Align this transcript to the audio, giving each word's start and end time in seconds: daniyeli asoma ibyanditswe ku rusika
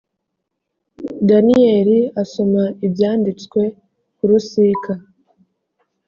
daniyeli 1.27 1.99
asoma 2.21 2.63
ibyanditswe 2.85 3.61
ku 4.15 4.23
rusika 4.29 4.93